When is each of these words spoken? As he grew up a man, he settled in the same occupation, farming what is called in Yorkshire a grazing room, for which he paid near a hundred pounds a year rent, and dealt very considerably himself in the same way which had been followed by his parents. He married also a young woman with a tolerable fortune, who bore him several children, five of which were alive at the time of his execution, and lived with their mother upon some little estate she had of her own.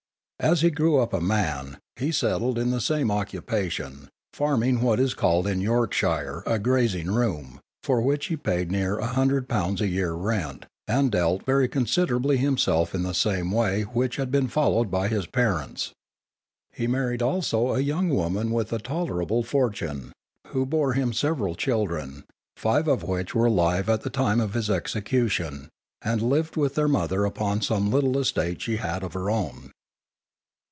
As 0.43 0.61
he 0.61 0.71
grew 0.71 0.97
up 0.97 1.13
a 1.13 1.21
man, 1.21 1.77
he 1.97 2.11
settled 2.11 2.57
in 2.57 2.71
the 2.71 2.81
same 2.81 3.11
occupation, 3.11 4.09
farming 4.33 4.81
what 4.81 4.99
is 4.99 5.13
called 5.13 5.45
in 5.45 5.61
Yorkshire 5.61 6.41
a 6.47 6.57
grazing 6.57 7.11
room, 7.11 7.59
for 7.83 8.01
which 8.01 8.25
he 8.25 8.35
paid 8.35 8.71
near 8.71 8.97
a 8.97 9.05
hundred 9.05 9.47
pounds 9.47 9.81
a 9.81 9.87
year 9.87 10.13
rent, 10.13 10.65
and 10.87 11.11
dealt 11.11 11.45
very 11.45 11.67
considerably 11.67 12.37
himself 12.37 12.95
in 12.95 13.03
the 13.03 13.13
same 13.13 13.51
way 13.51 13.83
which 13.83 14.15
had 14.15 14.31
been 14.31 14.47
followed 14.47 14.89
by 14.89 15.07
his 15.09 15.27
parents. 15.27 15.91
He 16.73 16.87
married 16.87 17.21
also 17.21 17.75
a 17.75 17.79
young 17.79 18.09
woman 18.09 18.49
with 18.49 18.73
a 18.73 18.79
tolerable 18.79 19.43
fortune, 19.43 20.11
who 20.47 20.65
bore 20.65 20.93
him 20.93 21.13
several 21.13 21.53
children, 21.53 22.23
five 22.57 22.87
of 22.87 23.03
which 23.03 23.35
were 23.35 23.45
alive 23.45 23.87
at 23.89 24.01
the 24.01 24.09
time 24.09 24.39
of 24.41 24.55
his 24.55 24.71
execution, 24.71 25.69
and 26.01 26.19
lived 26.19 26.55
with 26.55 26.73
their 26.73 26.87
mother 26.87 27.25
upon 27.25 27.61
some 27.61 27.91
little 27.91 28.17
estate 28.17 28.59
she 28.63 28.77
had 28.77 29.03
of 29.03 29.13
her 29.13 29.29
own. 29.29 29.69